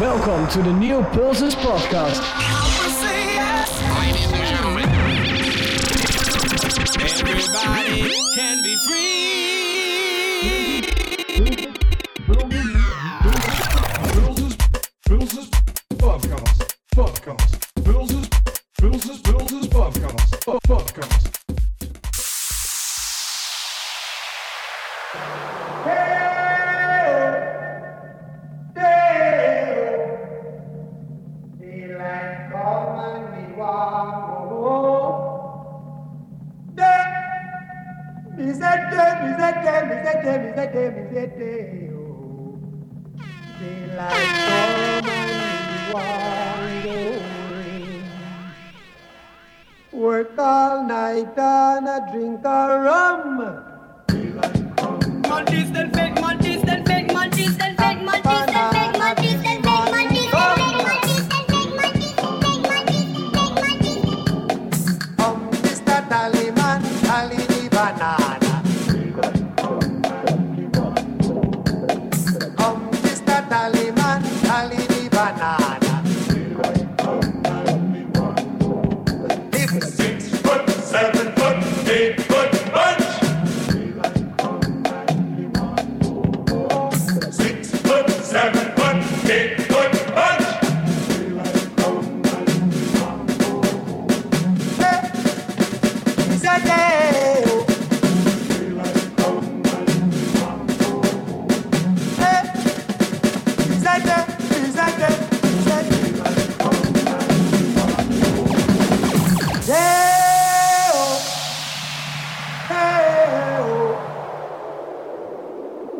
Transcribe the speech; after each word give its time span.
Welcome 0.00 0.46
to 0.48 0.62
the 0.62 0.74
Neo 0.74 1.02
Pulses 1.02 1.54
podcast. 1.54 2.20
Ladies 3.98 4.30
and 4.30 4.46
gentlemen, 4.46 4.84
everybody 7.00 8.12
can 8.34 8.62
be 8.62 8.76
free. 8.76 9.35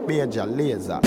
Major 0.06 0.46
Laser. 0.46 1.00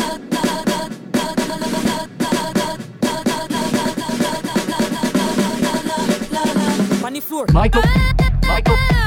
Funny 7.00 7.22
floor. 7.22 7.46
Michael. 7.54 7.84
Michael. 8.46 8.99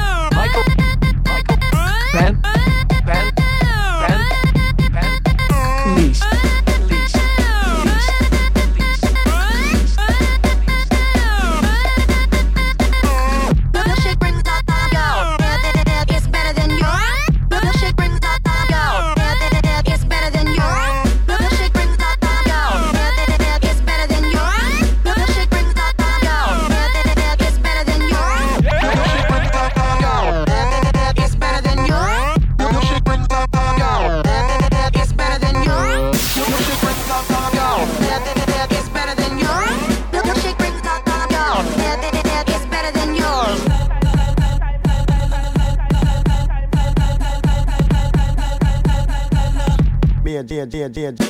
dear 50.93 51.22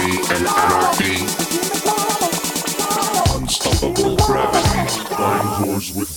anarchy. 0.00 1.26
Unstoppable 3.36 4.16
gravity, 4.16 4.88
with 5.94 6.09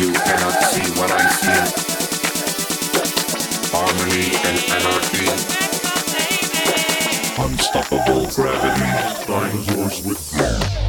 you 0.00 0.12
cannot 0.12 0.54
see 0.72 0.80
what 0.98 1.10
I 1.12 1.28
see. 1.28 1.60
Harmony 3.70 4.34
and. 4.48 4.60
Unstoppable 7.38 8.26
gravity. 8.34 8.86
Dinosaurs 9.26 10.02
with 10.02 10.20
me. 10.34 10.79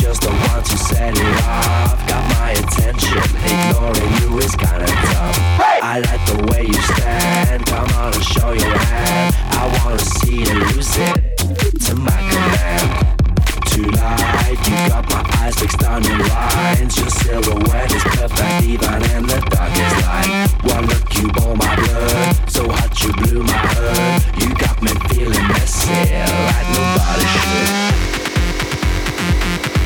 Just 0.00 0.22
the 0.22 0.30
one 0.30 0.62
to 0.62 0.76
set 0.76 1.16
it 1.16 1.36
off. 1.44 1.96
Got 2.08 2.24
my 2.36 2.50
attention. 2.52 3.22
Ignoring 3.44 4.12
you 4.20 4.38
is 4.38 4.54
kinda 4.56 4.86
tough. 4.86 5.38
I 5.82 6.00
like 6.00 6.24
the 6.26 6.38
way 6.50 6.66
you 6.66 6.80
stand. 6.92 7.68
I'm 7.70 7.88
gonna 7.88 8.22
show 8.22 8.52
you 8.52 8.70
how. 8.70 9.30
I 9.60 9.84
wanna 9.84 9.98
see 9.98 10.40
you 10.44 10.54
lose 10.54 10.96
it 10.98 11.36
to 11.86 11.94
my 11.94 12.20
command. 12.30 12.88
Tonight, 13.66 14.58
you 14.68 14.76
got 14.88 15.08
my 15.10 15.22
eyes 15.38 15.54
fixed 15.54 15.82
on 15.84 16.02
your 16.04 16.18
lines. 16.18 16.96
Your 16.98 17.08
silhouette 17.08 17.92
is 17.94 18.04
perfect, 18.04 18.64
even 18.64 19.02
in 19.16 19.22
the 19.26 19.40
darkest 19.48 19.96
light. 20.04 20.48
One 20.74 20.86
look, 20.86 21.14
you 21.16 21.28
bore 21.28 21.56
my 21.56 21.74
blood. 21.76 22.50
So 22.50 22.68
hot, 22.68 22.92
you 23.02 23.12
blew 23.14 23.42
my 23.42 23.64
hood. 23.72 24.42
You 24.42 24.54
got 24.54 24.82
me 24.82 24.92
feeling 25.08 25.48
messy 25.48 25.90
like 25.90 26.68
nobody 26.76 27.26
should. 27.32 28.19
Thank 29.20 29.74
you. 29.74 29.79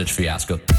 bondage 0.00 0.12
fiasco. 0.12 0.69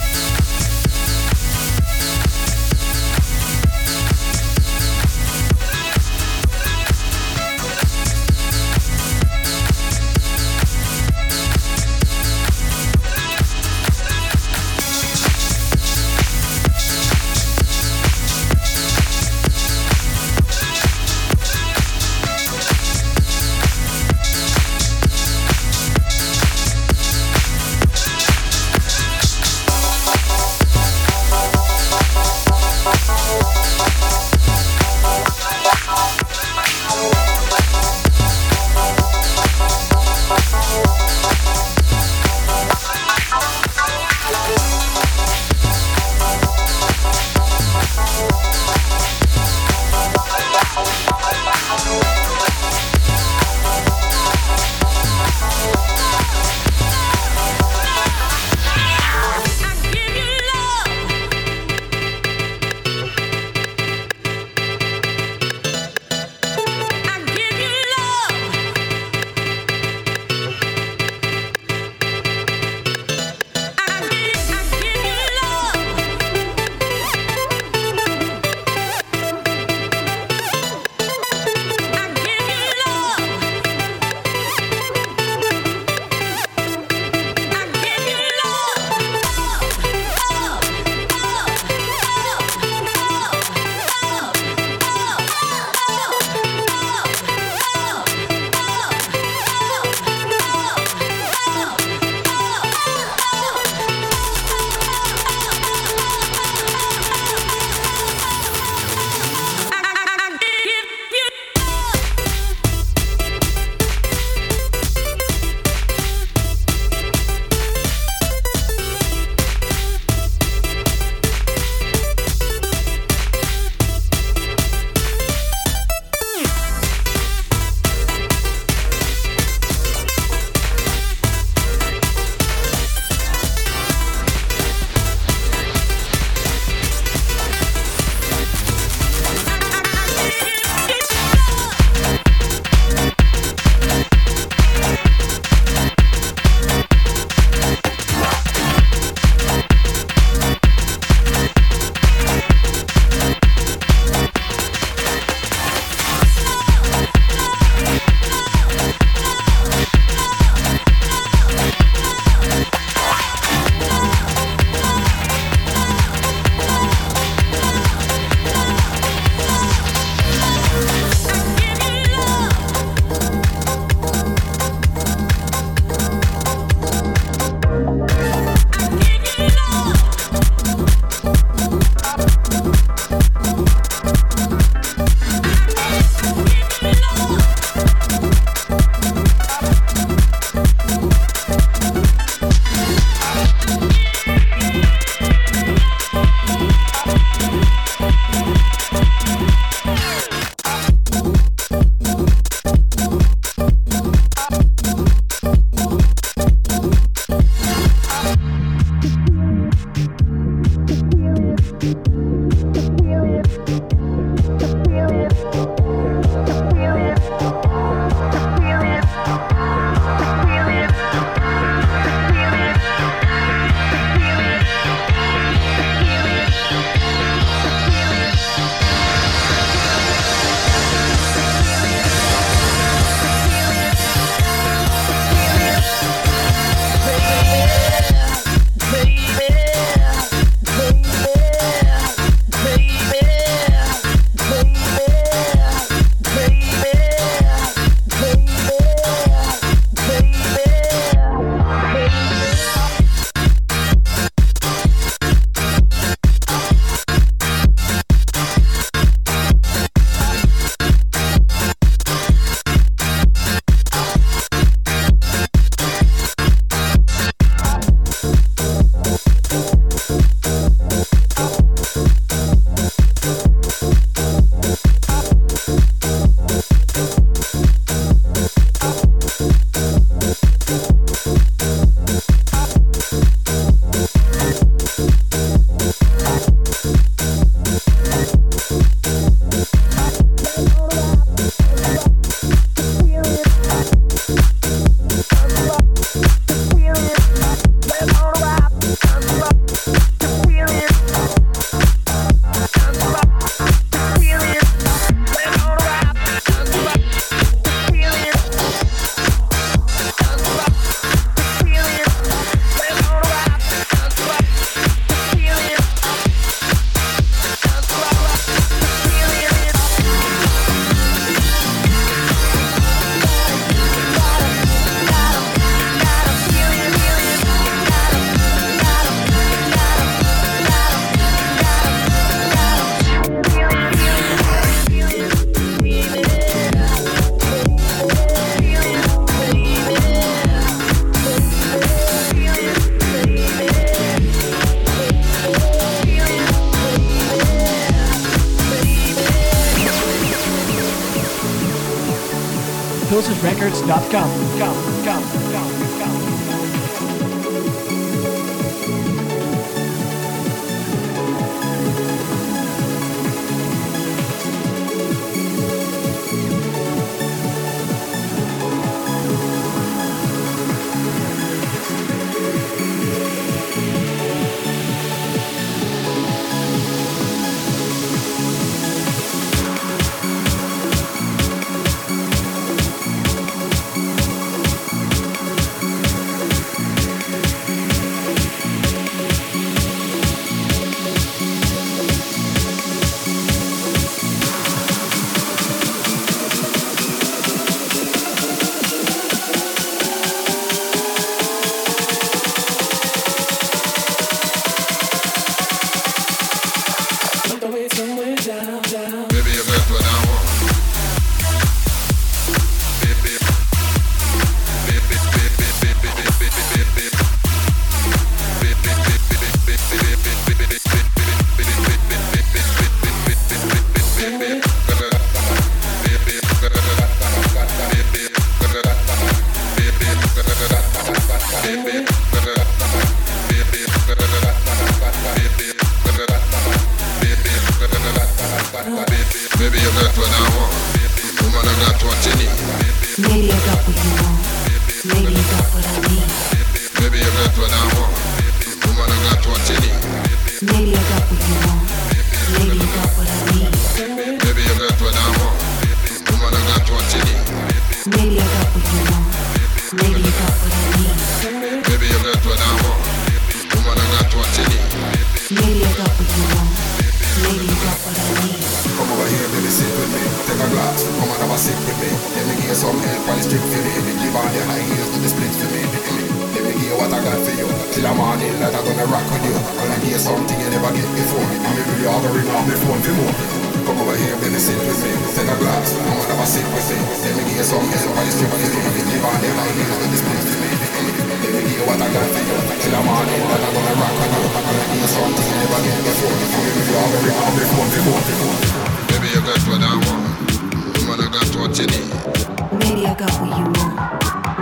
got 503.22 503.38
what 503.38 503.54
you 503.54 503.66
want. 503.78 503.94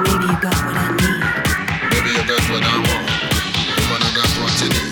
Maybe 0.03 0.25
you 0.27 0.37
got 0.43 0.57
what 0.67 0.75
I 0.75 0.91
need. 0.99 1.23
Maybe 1.95 2.09
you 2.11 2.23
got 2.27 2.43
what 2.51 2.59
I 2.59 2.75
want. 2.75 3.07
Woman, 3.79 4.03
I 4.03 4.11
got 4.19 4.31
what 4.35 4.51
you 4.59 4.67
need. 4.67 4.91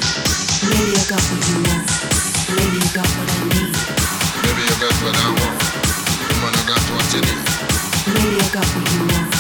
Maybe 0.72 0.96
I 0.96 1.04
got 1.12 1.20
what 1.28 1.42
you 1.52 1.58
want. 1.68 1.84
Maybe 2.56 2.80
you 2.80 2.92
got 2.96 3.10
what 3.12 3.28
I 3.28 3.40
need. 3.52 3.72
Maybe 4.48 4.64
you 4.72 4.76
got 4.80 4.96
what 5.04 5.20
I 5.20 5.28
want. 5.36 5.58
Woman, 6.32 6.54
I 6.56 6.64
got 6.64 6.84
what 6.96 7.12
you 7.12 7.22
need. 7.28 7.44
Maybe 8.16 8.40
I 8.40 8.48
got 8.56 8.68
what 8.72 8.88
you 8.88 9.04
want. 9.04 9.36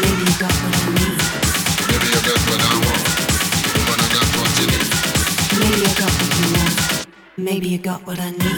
Maybe 0.00 0.22
you 0.24 0.36
got 0.40 0.54
what 0.64 0.72
I 0.72 0.84
need. 0.96 1.16
Maybe 1.92 2.08
you 2.08 2.20
got 2.24 2.40
what 2.48 2.60
I 2.64 2.74
want. 2.88 3.04
Woman, 3.76 4.00
I 4.00 4.08
got 4.16 4.28
what 4.32 4.52
you 4.56 4.66
need. 4.72 4.88
Maybe 5.60 5.80
I 5.84 5.92
got 5.92 6.12
what 6.16 6.32
you 6.40 6.48
want. 6.56 6.74
Maybe 7.36 7.68
you 7.68 7.78
got 7.84 8.00
what 8.06 8.16
I 8.16 8.30
need. 8.32 8.57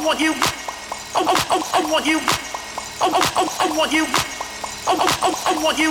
I 0.00 0.02
want 0.02 0.18
you. 0.18 0.32
I, 0.32 1.20
I, 1.20 1.34
I, 1.50 1.84
I 1.84 1.92
want 1.92 2.06
you. 2.06 2.16
I, 2.16 3.04
I, 3.04 3.20
I, 3.36 3.68
I 3.68 3.76
want 3.76 3.92
you. 3.92 4.06
I, 4.86 4.96
I, 4.96 5.04
I, 5.20 5.52
I 5.52 5.62
want 5.62 5.78
you. 5.78 5.90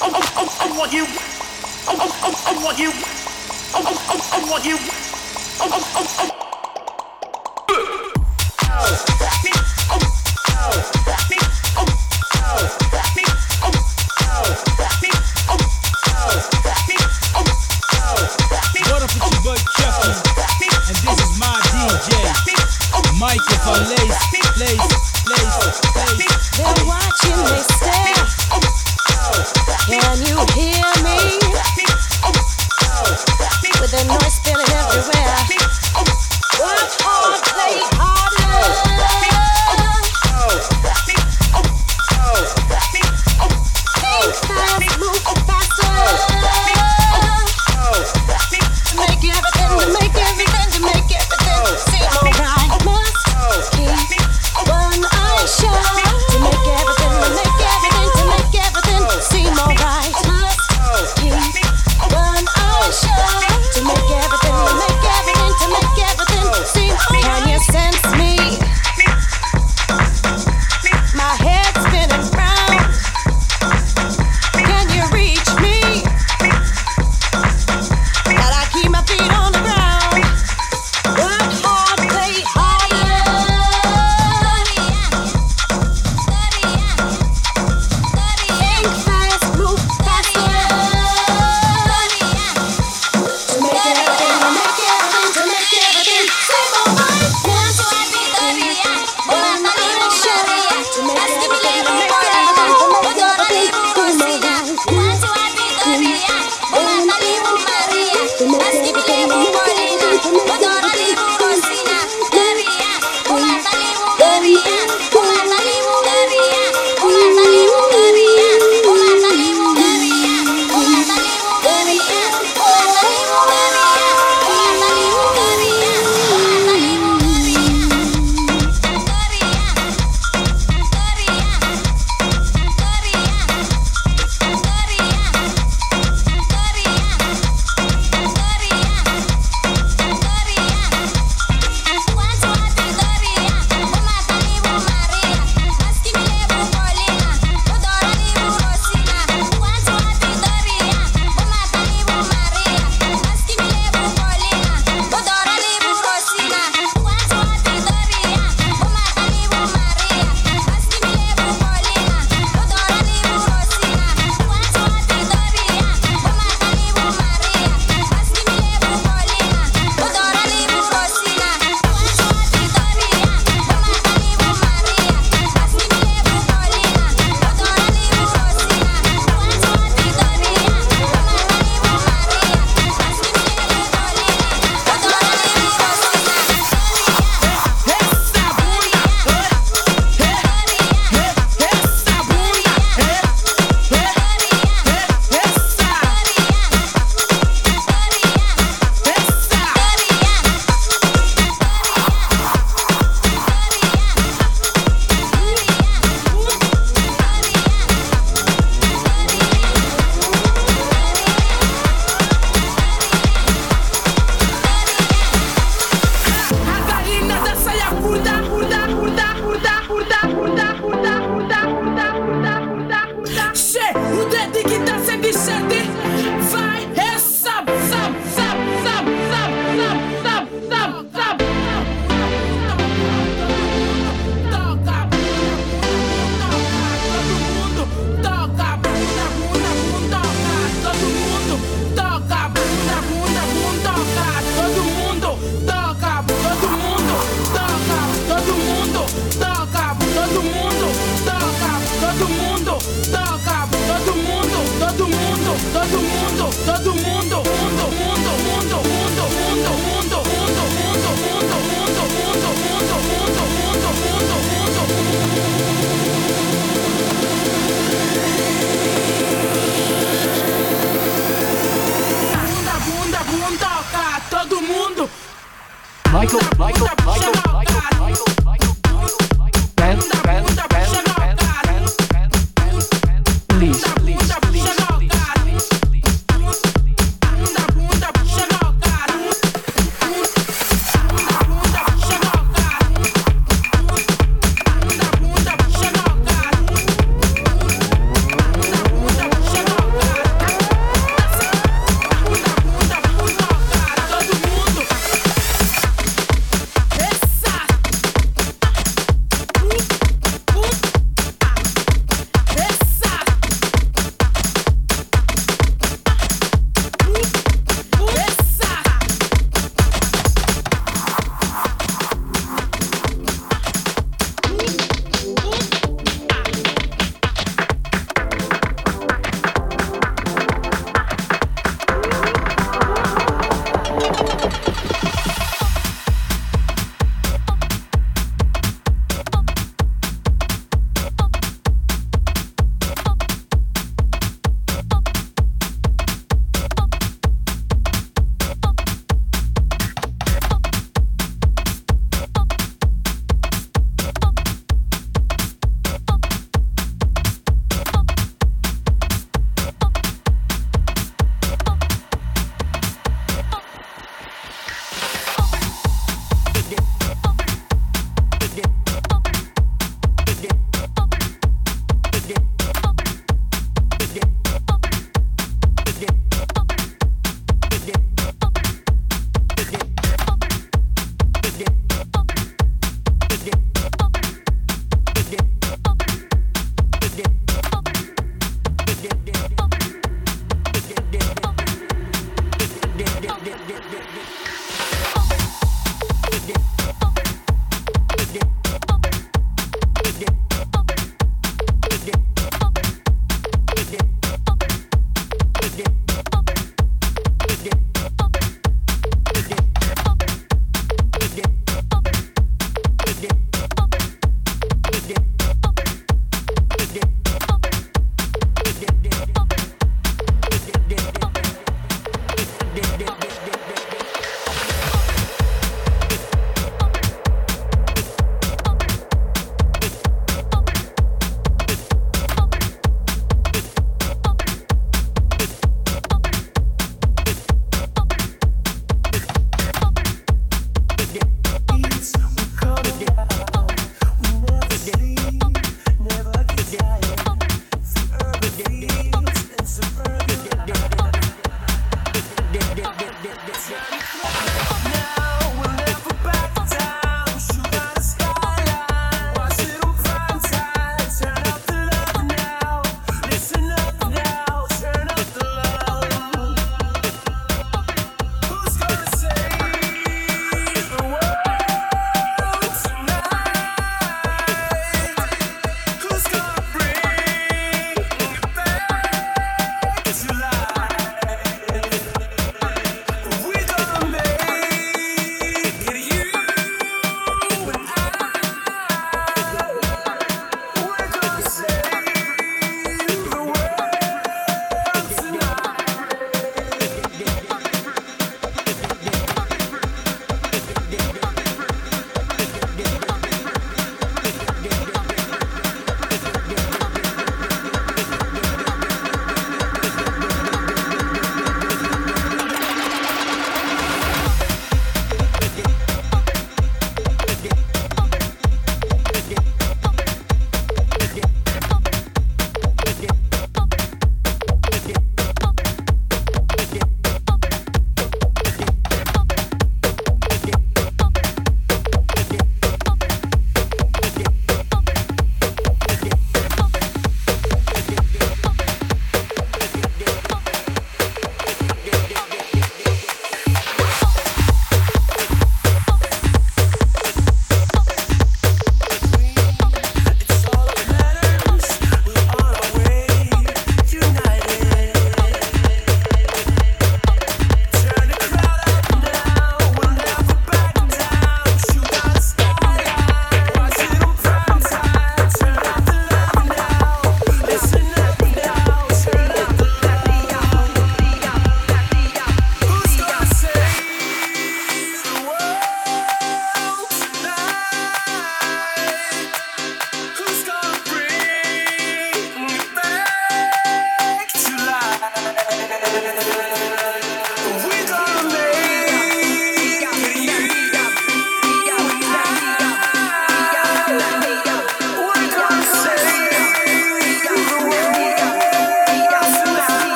I, 0.00 0.08
I, 0.08 0.20
I, 0.32 0.64
I 0.64 0.78
want 0.78 0.92
you. 0.94 1.04
I, 1.04 1.92
I, 1.92 2.08
I, 2.24 2.56
I 2.56 2.64
want 2.64 2.78
you. 2.78 2.88
I, 2.88 3.80
I, 3.80 3.92
I, 4.08 4.20
I 4.32 4.50
want 4.50 4.64
you. 4.64 4.76
I, 5.60 5.66
I, 5.68 5.76
I, 5.76 6.32
I 6.32 6.37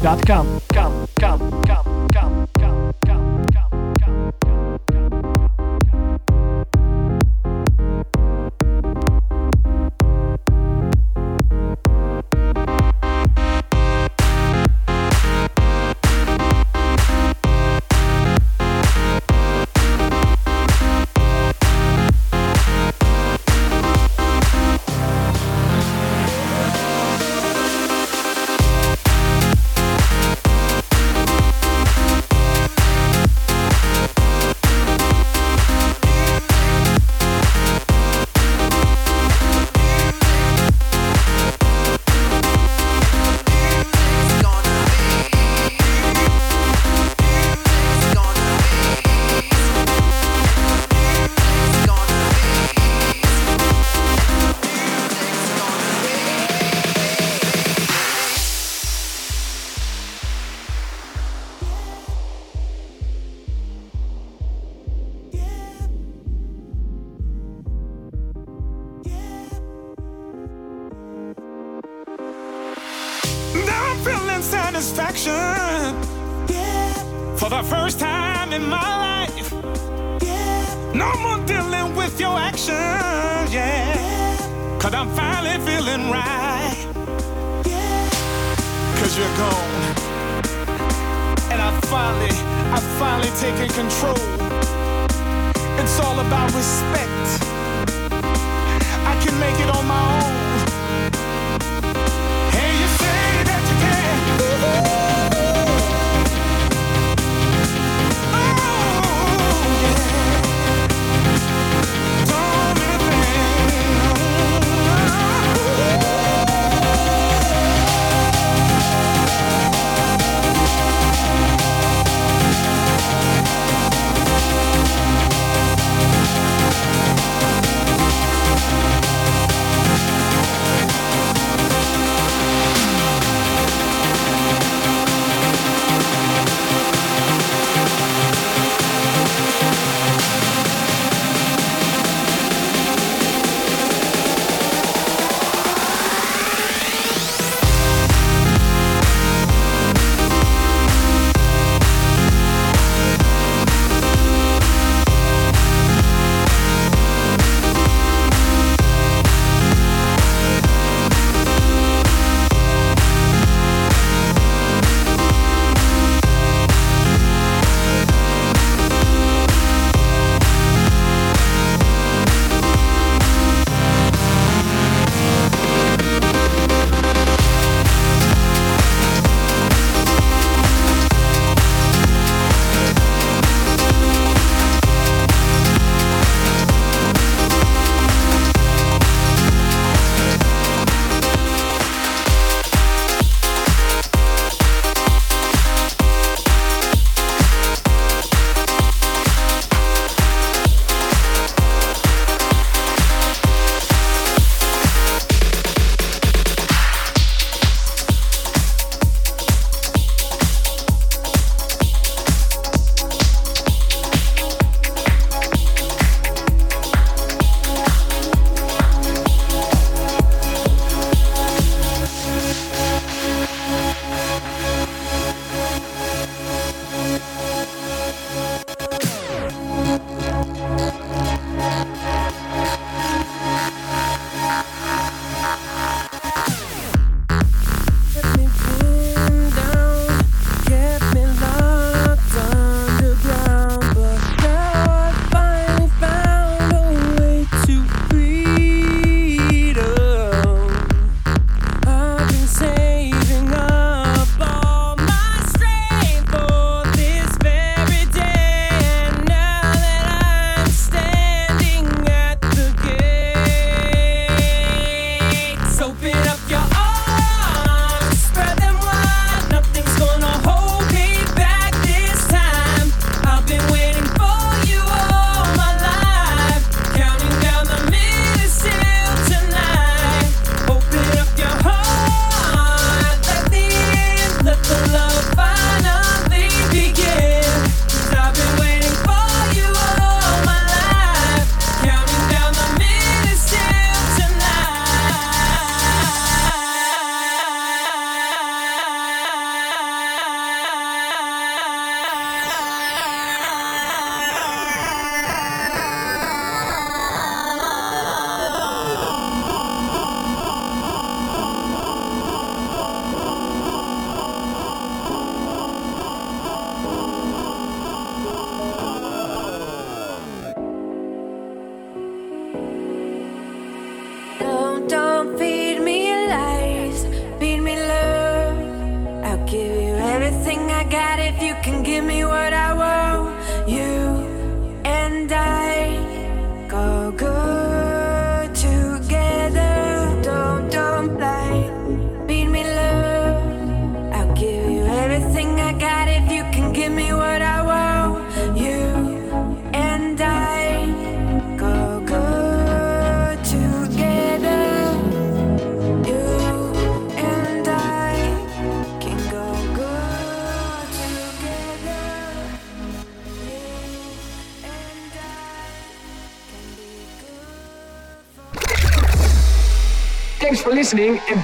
Sports.com. 0.00 0.59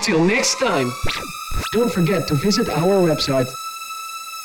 Until 0.07 0.24
next 0.24 0.61
time. 0.61 0.92
Don't 1.72 1.92
forget 1.92 2.28
to 2.28 2.36
visit 2.36 2.68
our 2.68 3.02
website, 3.09 3.48